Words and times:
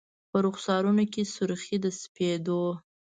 په 0.29 0.37
رخسارونو 0.45 1.03
کي 1.13 1.23
سر 1.33 1.51
خې 1.63 1.77
د 1.83 1.85
سپید 2.01 2.45
و 2.51 2.57